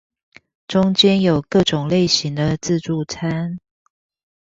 [0.67, 3.59] 中間有各種類型的自助餐